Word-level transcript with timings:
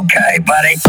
Okay, 0.00 0.38
buddy. 0.46 0.80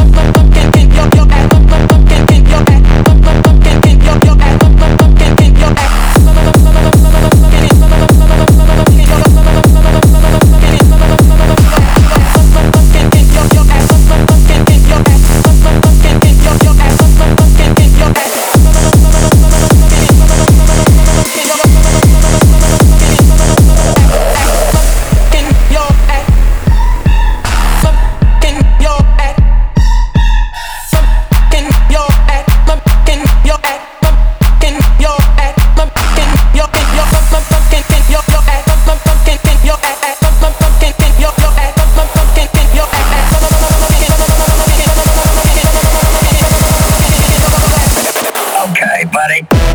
everybody. 49.24 49.71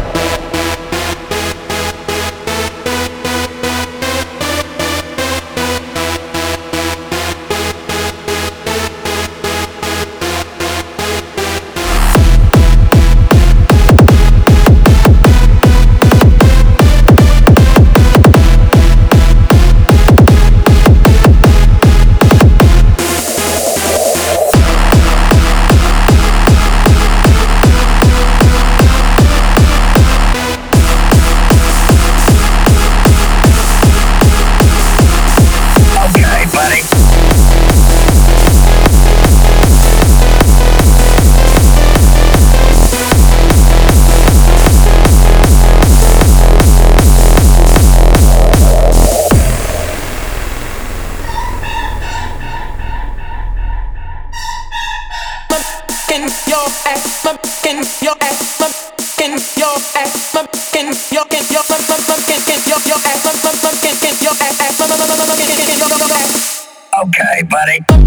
Okay, 66.96 67.42
buddy. 67.50 68.06